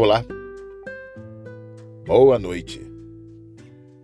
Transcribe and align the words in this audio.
Olá, 0.00 0.24
boa 2.06 2.38
noite. 2.38 2.80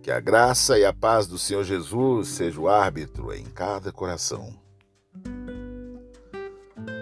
Que 0.03 0.11
a 0.11 0.19
graça 0.19 0.77
e 0.77 0.83
a 0.83 0.91
paz 0.91 1.25
do 1.25 1.39
Senhor 1.39 1.63
Jesus 1.63 2.27
seja 2.27 2.59
o 2.59 2.67
árbitro 2.67 3.33
em 3.33 3.45
cada 3.45 3.93
coração. 3.93 4.53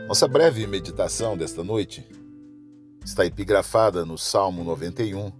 Nossa 0.07 0.27
breve 0.27 0.67
meditação 0.67 1.35
desta 1.35 1.63
noite 1.63 2.07
está 3.03 3.25
epigrafada 3.25 4.05
no 4.05 4.15
Salmo 4.15 4.63
91, 4.63 5.31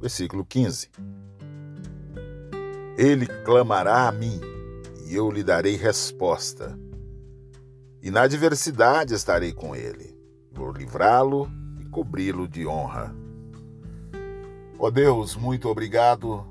versículo 0.00 0.44
15. 0.44 0.88
Ele 2.96 3.26
clamará 3.44 4.06
a 4.06 4.12
mim 4.12 4.40
e 5.08 5.16
eu 5.16 5.32
lhe 5.32 5.42
darei 5.42 5.74
resposta. 5.74 6.78
E 8.00 8.08
na 8.08 8.22
adversidade 8.22 9.14
estarei 9.14 9.52
com 9.52 9.74
ele. 9.74 10.16
Vou 10.52 10.70
livrá-lo 10.70 11.50
cobri-lo 11.94 12.48
de 12.48 12.66
honra. 12.66 13.14
Ó 14.76 14.88
oh 14.88 14.90
Deus, 14.90 15.36
muito 15.36 15.68
obrigado, 15.68 16.44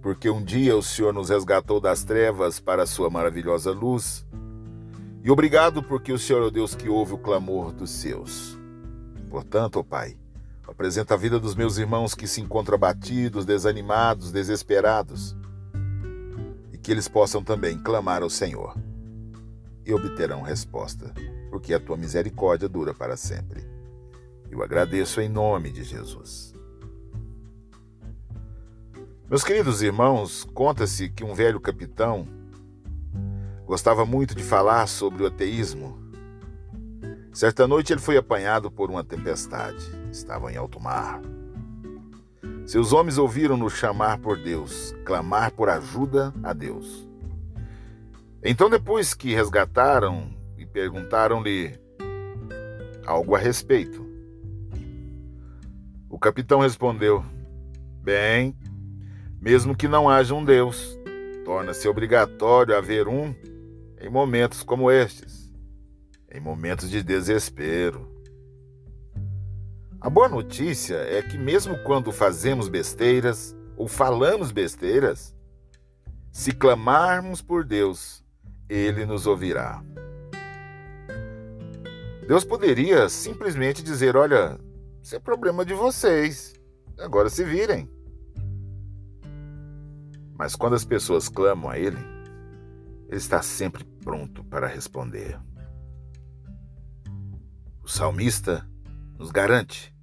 porque 0.00 0.30
um 0.30 0.40
dia 0.40 0.76
o 0.76 0.82
Senhor 0.82 1.12
nos 1.12 1.28
resgatou 1.28 1.80
das 1.80 2.04
trevas 2.04 2.60
para 2.60 2.84
a 2.84 2.86
sua 2.86 3.10
maravilhosa 3.10 3.72
luz. 3.72 4.24
E 5.24 5.30
obrigado 5.30 5.82
porque 5.82 6.12
o 6.12 6.18
Senhor 6.18 6.44
é 6.44 6.46
o 6.46 6.50
Deus 6.50 6.76
que 6.76 6.88
ouve 6.88 7.14
o 7.14 7.18
clamor 7.18 7.72
dos 7.72 7.90
seus. 7.90 8.56
Portanto, 9.28 9.76
ó 9.76 9.80
oh 9.80 9.84
Pai, 9.84 10.16
apresenta 10.68 11.14
a 11.14 11.16
vida 11.16 11.40
dos 11.40 11.56
meus 11.56 11.76
irmãos 11.76 12.14
que 12.14 12.28
se 12.28 12.40
encontram 12.40 12.76
abatidos, 12.76 13.44
desanimados, 13.44 14.30
desesperados 14.30 15.36
que 16.84 16.92
eles 16.92 17.08
possam 17.08 17.42
também 17.42 17.78
clamar 17.78 18.22
ao 18.22 18.28
Senhor 18.28 18.76
e 19.86 19.94
obterão 19.94 20.42
resposta, 20.42 21.14
porque 21.54 21.72
a 21.72 21.78
tua 21.78 21.96
misericórdia 21.96 22.68
dura 22.68 22.92
para 22.92 23.16
sempre. 23.16 23.64
Eu 24.50 24.60
agradeço 24.60 25.20
em 25.20 25.28
nome 25.28 25.70
de 25.70 25.84
Jesus. 25.84 26.52
Meus 29.30 29.44
queridos 29.44 29.80
irmãos, 29.80 30.42
conta-se 30.52 31.08
que 31.08 31.22
um 31.22 31.32
velho 31.32 31.60
capitão 31.60 32.26
gostava 33.64 34.04
muito 34.04 34.34
de 34.34 34.42
falar 34.42 34.88
sobre 34.88 35.22
o 35.22 35.26
ateísmo. 35.28 35.96
Certa 37.32 37.68
noite 37.68 37.92
ele 37.92 38.00
foi 38.00 38.16
apanhado 38.16 38.68
por 38.68 38.90
uma 38.90 39.04
tempestade. 39.04 39.88
Estavam 40.10 40.50
em 40.50 40.56
alto 40.56 40.80
mar. 40.80 41.22
Seus 42.66 42.92
homens 42.92 43.16
ouviram-no 43.16 43.70
chamar 43.70 44.18
por 44.18 44.36
Deus, 44.42 44.92
clamar 45.04 45.52
por 45.52 45.68
ajuda 45.68 46.34
a 46.42 46.52
Deus. 46.52 47.08
Então, 48.42 48.68
depois 48.68 49.14
que 49.14 49.32
resgataram 49.32 50.34
perguntaram-lhe 50.74 51.78
algo 53.06 53.36
a 53.36 53.38
respeito, 53.38 54.04
o 56.10 56.18
capitão 56.18 56.58
respondeu: 56.58 57.24
Bem, 58.02 58.56
mesmo 59.40 59.76
que 59.76 59.86
não 59.86 60.10
haja 60.10 60.34
um 60.34 60.44
Deus, 60.44 60.98
torna-se 61.44 61.86
obrigatório 61.86 62.76
haver 62.76 63.06
um 63.06 63.32
em 64.00 64.10
momentos 64.10 64.64
como 64.64 64.90
estes, 64.90 65.54
em 66.30 66.40
momentos 66.40 66.90
de 66.90 67.04
desespero. 67.04 68.12
A 70.00 70.10
boa 70.10 70.28
notícia 70.28 70.96
é 70.96 71.22
que, 71.22 71.38
mesmo 71.38 71.78
quando 71.84 72.10
fazemos 72.10 72.68
besteiras 72.68 73.56
ou 73.76 73.86
falamos 73.86 74.50
besteiras, 74.50 75.34
se 76.32 76.52
clamarmos 76.52 77.40
por 77.40 77.64
Deus, 77.64 78.24
Ele 78.68 79.06
nos 79.06 79.24
ouvirá. 79.24 79.82
Deus 82.26 82.44
poderia 82.44 83.08
simplesmente 83.08 83.82
dizer: 83.82 84.16
Olha, 84.16 84.58
isso 85.02 85.14
é 85.14 85.18
problema 85.18 85.64
de 85.64 85.74
vocês, 85.74 86.54
agora 86.98 87.28
se 87.28 87.44
virem. 87.44 87.90
Mas 90.36 90.56
quando 90.56 90.74
as 90.74 90.84
pessoas 90.84 91.28
clamam 91.28 91.70
a 91.70 91.78
Ele, 91.78 91.98
Ele 93.08 93.16
está 93.16 93.42
sempre 93.42 93.84
pronto 94.02 94.42
para 94.44 94.66
responder. 94.66 95.38
O 97.82 97.88
salmista 97.88 98.66
nos 99.18 99.30
garante 99.30 99.94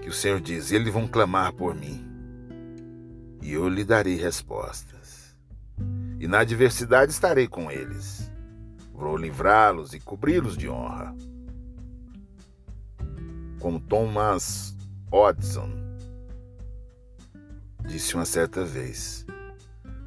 que 0.00 0.08
o 0.08 0.12
Senhor 0.12 0.40
diz: 0.40 0.72
Eles 0.72 0.92
vão 0.92 1.06
clamar 1.06 1.52
por 1.52 1.74
mim, 1.74 2.02
e 3.42 3.52
eu 3.52 3.68
lhe 3.68 3.84
darei 3.84 4.16
respostas. 4.16 5.36
E 6.18 6.26
na 6.26 6.40
adversidade 6.40 7.12
estarei 7.12 7.46
com 7.46 7.70
eles. 7.70 8.27
Vou 8.98 9.16
livrá-los 9.16 9.94
e 9.94 10.00
cobri-los 10.00 10.56
de 10.56 10.68
honra. 10.68 11.14
Como 13.60 13.78
Thomas 13.78 14.76
Hodgson 15.08 15.70
disse 17.86 18.16
uma 18.16 18.24
certa 18.24 18.64
vez: 18.64 19.24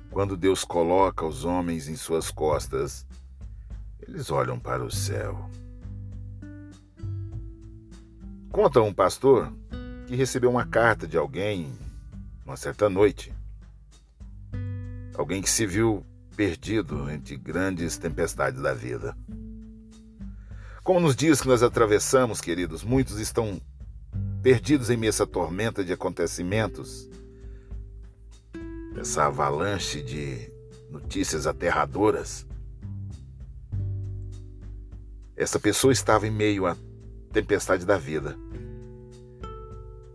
quando 0.09 0.35
Deus 0.35 0.65
coloca 0.65 1.25
os 1.25 1.45
homens 1.45 1.87
em 1.87 1.95
suas 1.95 2.29
costas, 2.29 3.07
eles 4.05 4.29
olham 4.29 4.59
para 4.59 4.83
o 4.83 4.91
céu. 4.91 5.49
Conta 8.51 8.81
um 8.81 8.93
pastor 8.93 9.53
que 10.05 10.17
recebeu 10.17 10.49
uma 10.49 10.65
carta 10.65 11.07
de 11.07 11.17
alguém 11.17 11.71
uma 12.45 12.57
certa 12.57 12.89
noite. 12.89 13.33
Alguém 15.15 15.41
que 15.41 15.49
se 15.49 15.65
viu 15.65 16.05
perdido 16.41 17.07
entre 17.11 17.37
grandes 17.37 17.99
tempestades 17.99 18.59
da 18.59 18.73
vida. 18.73 19.15
Como 20.83 20.99
nos 20.99 21.15
dias 21.15 21.39
que 21.39 21.47
nós 21.47 21.61
atravessamos, 21.61 22.41
queridos, 22.41 22.83
muitos 22.83 23.19
estão 23.19 23.61
perdidos 24.41 24.89
em 24.89 24.97
meio 24.97 25.09
a 25.09 25.13
essa 25.13 25.27
tormenta 25.27 25.83
de 25.83 25.93
acontecimentos, 25.93 27.07
essa 28.99 29.25
avalanche 29.25 30.01
de 30.01 30.51
notícias 30.89 31.45
aterradoras. 31.45 32.47
Essa 35.35 35.59
pessoa 35.59 35.93
estava 35.93 36.25
em 36.25 36.31
meio 36.31 36.65
à 36.65 36.75
tempestade 37.31 37.85
da 37.85 37.99
vida. 37.99 38.35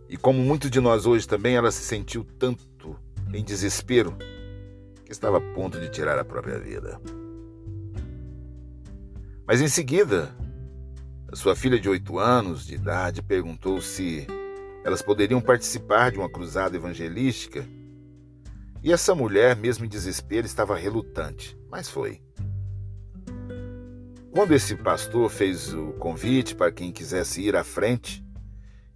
E 0.09 0.17
como 0.17 0.43
muitos 0.43 0.69
de 0.69 0.81
nós 0.81 1.05
hoje 1.05 1.25
também, 1.25 1.55
ela 1.55 1.71
se 1.71 1.83
sentiu 1.83 2.25
tanto 2.37 2.99
em 3.33 3.41
desespero 3.45 4.13
que 5.07 5.13
estava 5.13 5.37
a 5.37 5.41
ponto 5.53 5.79
de 5.79 5.89
tirar 5.89 6.19
a 6.19 6.25
própria 6.25 6.59
vida. 6.59 6.99
Mas 9.47 9.61
em 9.61 9.67
seguida, 9.69 10.35
a 11.31 11.35
sua 11.35 11.55
filha 11.55 11.79
de 11.79 11.87
oito 11.87 12.19
anos 12.19 12.65
de 12.65 12.75
idade 12.75 13.23
perguntou 13.23 13.79
se 13.81 14.27
elas 14.83 15.01
poderiam 15.01 15.39
participar 15.39 16.11
de 16.11 16.17
uma 16.17 16.29
cruzada 16.29 16.75
evangelística. 16.75 17.65
E 18.83 18.91
essa 18.91 19.15
mulher, 19.15 19.55
mesmo 19.55 19.85
em 19.85 19.89
desespero, 19.89 20.45
estava 20.45 20.75
relutante, 20.75 21.57
mas 21.71 21.89
foi. 21.89 22.21
Quando 24.31 24.53
esse 24.53 24.75
pastor 24.75 25.29
fez 25.29 25.73
o 25.73 25.93
convite 25.93 26.53
para 26.53 26.71
quem 26.71 26.91
quisesse 26.91 27.41
ir 27.41 27.55
à 27.55 27.63
frente, 27.63 28.23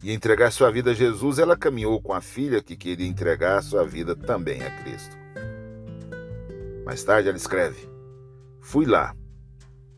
e 0.03 0.11
entregar 0.11 0.51
sua 0.51 0.71
vida 0.71 0.91
a 0.91 0.93
Jesus, 0.95 1.37
ela 1.37 1.55
caminhou 1.55 2.01
com 2.01 2.11
a 2.11 2.21
filha 2.21 2.61
que 2.61 2.75
queria 2.75 3.07
entregar 3.07 3.61
sua 3.61 3.85
vida 3.85 4.15
também 4.15 4.63
a 4.63 4.71
Cristo. 4.81 5.20
Mais 6.85 7.03
tarde 7.03 7.27
ela 7.27 7.37
escreve: 7.37 7.89
Fui 8.59 8.85
lá, 8.85 9.15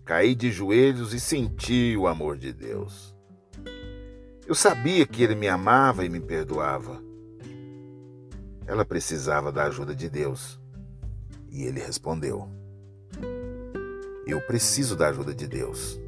caí 0.06 0.36
de 0.36 0.52
joelhos 0.52 1.14
e 1.14 1.20
senti 1.20 1.96
o 1.98 2.08
amor 2.08 2.38
de 2.38 2.52
Deus. 2.52 3.16
Eu 4.46 4.56
sabia 4.56 5.06
que 5.06 5.24
Ele 5.24 5.36
me 5.36 5.48
amava 5.48 6.04
e 6.06 6.10
me 6.10 6.20
perdoava. 6.20 7.02
Ela 8.66 8.86
precisava 8.86 9.52
da 9.52 9.66
ajuda 9.66 9.96
de 9.96 10.10
Deus. 10.10 10.60
E 11.50 11.64
ele 11.64 11.80
respondeu: 11.80 12.50
Eu 14.26 14.42
preciso 14.42 14.96
da 14.96 15.10
ajuda 15.10 15.34
de 15.34 15.48
Deus. 15.48 16.00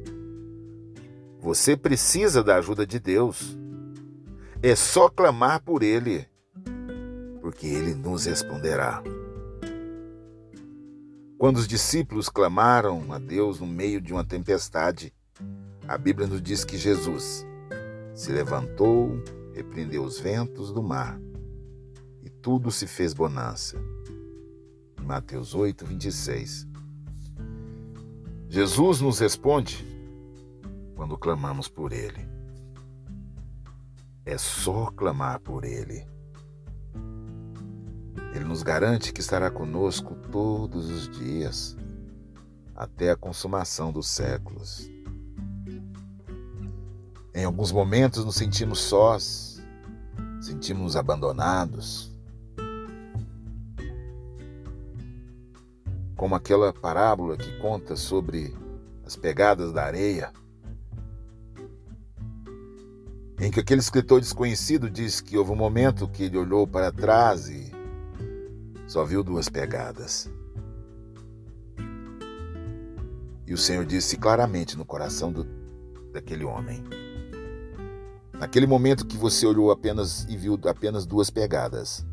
Você 1.40 1.76
precisa 1.76 2.42
da 2.42 2.56
ajuda 2.56 2.86
de 2.86 2.98
Deus. 2.98 3.56
É 4.62 4.74
só 4.74 5.08
clamar 5.08 5.62
por 5.62 5.82
Ele, 5.82 6.26
porque 7.40 7.66
Ele 7.66 7.94
nos 7.94 8.24
responderá. 8.24 9.02
Quando 11.38 11.58
os 11.58 11.68
discípulos 11.68 12.30
clamaram 12.30 13.12
a 13.12 13.18
Deus 13.18 13.60
no 13.60 13.66
meio 13.66 14.00
de 14.00 14.10
uma 14.10 14.24
tempestade, 14.24 15.12
a 15.86 15.98
Bíblia 15.98 16.26
nos 16.26 16.40
diz 16.40 16.64
que 16.64 16.78
Jesus 16.78 17.46
se 18.14 18.32
levantou, 18.32 19.22
repreendeu 19.52 20.02
os 20.02 20.18
ventos 20.18 20.72
do 20.72 20.82
mar 20.82 21.20
e 22.22 22.30
tudo 22.30 22.70
se 22.70 22.86
fez 22.86 23.12
bonança. 23.12 23.76
Mateus 25.02 25.54
8, 25.54 25.84
26. 25.84 26.66
Jesus 28.48 29.02
nos 29.02 29.18
responde 29.18 29.86
quando 30.94 31.18
clamamos 31.18 31.68
por 31.68 31.92
Ele. 31.92 32.26
É 34.24 34.38
só 34.38 34.86
clamar 34.86 35.38
por 35.40 35.66
Ele. 35.66 36.15
Ele 38.36 38.44
nos 38.44 38.62
garante 38.62 39.14
que 39.14 39.20
estará 39.22 39.50
conosco 39.50 40.14
todos 40.30 40.90
os 40.90 41.08
dias, 41.08 41.74
até 42.74 43.10
a 43.10 43.16
consumação 43.16 43.90
dos 43.90 44.08
séculos. 44.08 44.90
Em 47.34 47.46
alguns 47.46 47.72
momentos 47.72 48.26
nos 48.26 48.36
sentimos 48.36 48.80
sós, 48.80 49.62
sentimos 50.38 50.96
abandonados. 50.96 52.12
Como 56.14 56.34
aquela 56.34 56.74
parábola 56.74 57.38
que 57.38 57.58
conta 57.58 57.96
sobre 57.96 58.54
as 59.06 59.16
pegadas 59.16 59.72
da 59.72 59.82
areia, 59.82 60.30
em 63.40 63.50
que 63.50 63.60
aquele 63.60 63.80
escritor 63.80 64.20
desconhecido 64.20 64.90
diz 64.90 65.22
que 65.22 65.38
houve 65.38 65.52
um 65.52 65.56
momento 65.56 66.06
que 66.06 66.24
ele 66.24 66.36
olhou 66.36 66.66
para 66.66 66.92
trás 66.92 67.48
e 67.48 67.75
só 68.86 69.04
viu 69.04 69.22
duas 69.22 69.48
pegadas. 69.48 70.30
E 73.46 73.54
o 73.54 73.58
Senhor 73.58 73.84
disse 73.84 74.16
claramente 74.16 74.76
no 74.76 74.84
coração 74.84 75.32
do, 75.32 75.46
daquele 76.12 76.44
homem: 76.44 76.82
Naquele 78.32 78.66
momento 78.66 79.06
que 79.06 79.16
você 79.16 79.46
olhou 79.46 79.70
apenas 79.70 80.24
e 80.28 80.36
viu 80.36 80.58
apenas 80.64 81.06
duas 81.06 81.30
pegadas, 81.30 82.04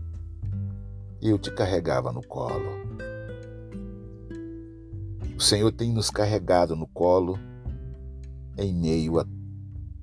eu 1.21 1.37
te 1.37 1.51
carregava 1.51 2.11
no 2.11 2.25
colo. 2.25 2.83
O 5.35 5.41
Senhor 5.41 5.71
tem 5.71 5.91
nos 5.91 6.09
carregado 6.09 6.75
no 6.75 6.87
colo 6.87 7.39
em 8.57 8.73
meio 8.73 9.19
a 9.19 9.25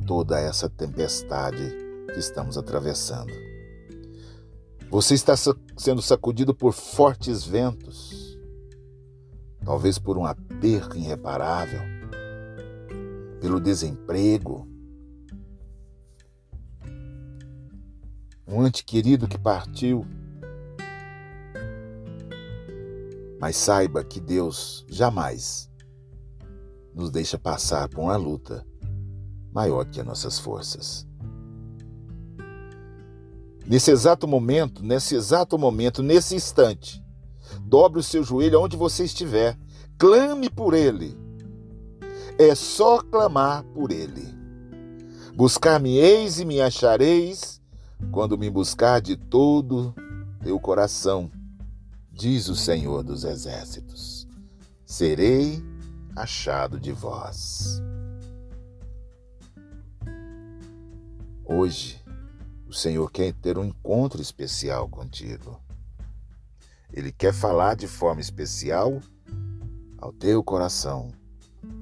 toda 0.07 0.41
essa 0.41 0.69
tempestade 0.69 1.77
que 2.13 2.19
estamos 2.19 2.59
atravessando. 2.59 3.50
Você 4.91 5.15
está 5.15 5.35
sendo 5.37 6.03
sacudido 6.03 6.53
por 6.53 6.73
fortes 6.73 7.45
ventos, 7.45 8.37
talvez 9.65 10.01
por 10.01 10.19
uma 10.19 10.35
perca 10.35 10.99
irreparável, 10.99 11.81
pelo 13.41 13.61
desemprego, 13.61 14.67
um 18.49 18.67
ente 18.67 18.85
querido 18.85 19.29
que 19.29 19.39
partiu. 19.39 20.05
Mas 23.41 23.57
saiba 23.57 24.03
que 24.03 24.21
Deus 24.21 24.85
jamais 24.89 25.71
nos 26.93 27.13
deixa 27.13 27.39
passar 27.39 27.89
por 27.89 28.01
uma 28.01 28.17
luta 28.17 28.67
maior 29.53 29.85
que 29.85 30.01
as 30.01 30.07
nossas 30.07 30.41
forças. 30.41 31.10
Nesse 33.71 33.93
exato 33.93 34.27
momento, 34.27 34.83
nesse 34.83 35.15
exato 35.15 35.57
momento, 35.57 36.03
nesse 36.03 36.35
instante, 36.35 37.01
dobre 37.61 38.01
o 38.01 38.03
seu 38.03 38.25
joelho 38.25 38.61
onde 38.61 38.77
você 38.77 39.05
estiver, 39.05 39.57
clame 39.97 40.51
por 40.51 40.75
Ele. 40.75 41.17
É 42.37 42.53
só 42.57 42.99
clamar 42.99 43.63
por 43.63 43.93
Ele. 43.93 44.27
Buscar-me-eis 45.37 46.41
e 46.41 46.45
me 46.45 46.61
achareis 46.61 47.63
quando 48.11 48.37
me 48.37 48.51
buscar 48.51 49.01
de 49.01 49.17
todo 49.17 49.95
teu 50.43 50.59
coração, 50.59 51.31
diz 52.11 52.49
o 52.49 52.57
Senhor 52.57 53.05
dos 53.05 53.23
Exércitos. 53.23 54.27
Serei 54.85 55.63
achado 56.17 56.81
de 56.81 56.91
vós. 56.91 57.81
Hoje, 61.45 62.00
o 62.71 62.73
Senhor 62.73 63.11
quer 63.11 63.33
ter 63.33 63.59
um 63.59 63.65
encontro 63.65 64.23
especial 64.23 64.89
contigo. 64.89 65.61
Ele 66.93 67.11
quer 67.11 67.35
falar 67.35 67.75
de 67.75 67.89
forma 67.89 68.21
especial 68.21 69.01
ao 69.99 70.13
teu 70.13 70.41
coração, 70.41 71.11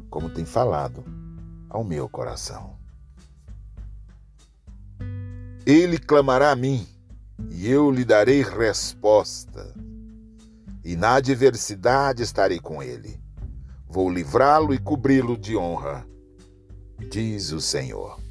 como 0.08 0.30
tem 0.30 0.46
falado 0.46 1.04
ao 1.68 1.84
meu 1.84 2.08
coração. 2.08 2.74
Ele 5.66 5.98
clamará 5.98 6.52
a 6.52 6.56
mim, 6.56 6.88
e 7.50 7.68
eu 7.68 7.90
lhe 7.90 8.02
darei 8.02 8.42
resposta. 8.42 9.74
E 10.82 10.96
na 10.96 11.16
adversidade 11.16 12.22
estarei 12.22 12.58
com 12.58 12.82
ele. 12.82 13.20
Vou 13.86 14.08
livrá-lo 14.08 14.72
e 14.72 14.78
cobri-lo 14.78 15.36
de 15.36 15.54
honra, 15.54 16.06
diz 17.10 17.52
o 17.52 17.60
Senhor. 17.60 18.27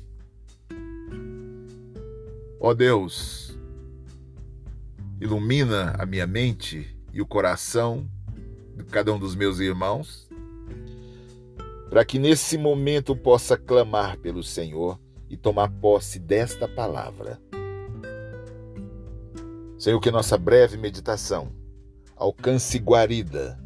Ó 2.60 2.74
Deus, 2.74 3.56
ilumina 5.22 5.94
a 6.00 6.08
minha 6.08 6.26
mente 6.26 6.98
e 7.14 7.22
o 7.22 7.26
coração 7.26 8.10
de 8.76 8.84
cada 8.86 9.14
um 9.14 9.20
dos 9.20 9.36
meus 9.36 9.60
irmãos, 9.60 10.28
para 11.88 12.04
que 12.04 12.18
nesse 12.18 12.58
momento 12.58 13.16
possa 13.16 13.56
clamar 13.56 14.18
pelo 14.18 14.42
Senhor 14.42 15.00
e 15.30 15.38
tomar 15.38 15.70
posse 15.70 16.18
desta 16.18 16.68
palavra. 16.68 17.40
Senhor, 19.78 20.00
que 20.00 20.10
nossa 20.10 20.36
breve 20.36 20.78
meditação 20.78 21.52
alcance 22.16 22.80
guarida 22.80 23.60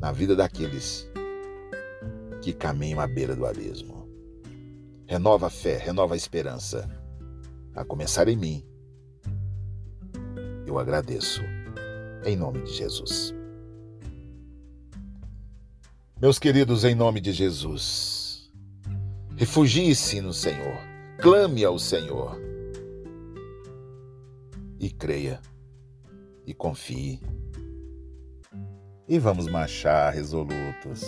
na 0.00 0.10
vida 0.10 0.34
daqueles 0.34 1.08
que 2.42 2.52
caminham 2.52 2.98
à 2.98 3.06
beira 3.06 3.36
do 3.36 3.46
abismo. 3.46 4.08
Renova 5.06 5.46
a 5.46 5.50
fé, 5.50 5.78
renova 5.78 6.14
a 6.14 6.16
esperança 6.16 7.03
a 7.74 7.84
começar 7.84 8.28
em 8.28 8.36
mim. 8.36 8.64
Eu 10.66 10.78
agradeço, 10.78 11.42
em 12.24 12.36
nome 12.36 12.62
de 12.62 12.72
Jesus. 12.72 13.34
Meus 16.20 16.38
queridos, 16.38 16.84
em 16.84 16.94
nome 16.94 17.20
de 17.20 17.32
Jesus, 17.32 18.50
refugie-se 19.36 20.20
no 20.20 20.32
Senhor, 20.32 20.78
clame 21.20 21.64
ao 21.64 21.78
Senhor 21.78 22.40
e 24.78 24.90
creia 24.90 25.40
e 26.46 26.54
confie. 26.54 27.20
E 29.06 29.18
vamos 29.18 29.46
marchar 29.48 30.14
resolutos, 30.14 31.04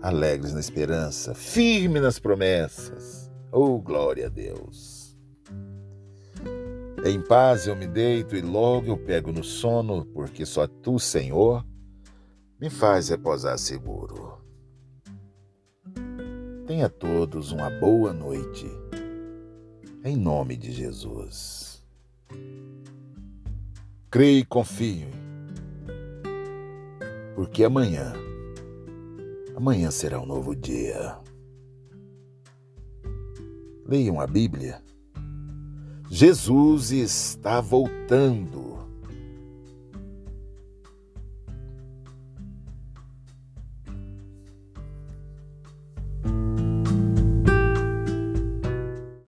alegres 0.00 0.52
na 0.52 0.60
esperança, 0.60 1.34
firmes 1.34 2.02
nas 2.02 2.18
promessas. 2.18 3.30
Oh, 3.50 3.80
glória 3.80 4.26
a 4.26 4.28
Deus! 4.28 4.95
Em 7.08 7.20
paz 7.20 7.68
eu 7.68 7.76
me 7.76 7.86
deito 7.86 8.34
e 8.34 8.40
logo 8.40 8.88
eu 8.88 8.98
pego 8.98 9.30
no 9.30 9.44
sono, 9.44 10.04
porque 10.06 10.44
só 10.44 10.66
tu, 10.66 10.98
Senhor, 10.98 11.64
me 12.60 12.68
faz 12.68 13.10
reposar 13.10 13.56
seguro. 13.60 14.42
Tenha 16.66 16.88
todos 16.88 17.52
uma 17.52 17.70
boa 17.70 18.12
noite, 18.12 18.66
em 20.02 20.16
nome 20.16 20.56
de 20.56 20.72
Jesus. 20.72 21.80
Creio 24.10 24.40
e 24.40 24.44
confio, 24.44 25.06
porque 27.36 27.62
amanhã, 27.62 28.14
amanhã 29.54 29.92
será 29.92 30.20
um 30.20 30.26
novo 30.26 30.56
dia. 30.56 31.16
Leiam 33.86 34.20
a 34.20 34.26
Bíblia 34.26 34.82
Jesus 36.10 36.92
está 36.92 37.60
voltando. 37.60 38.85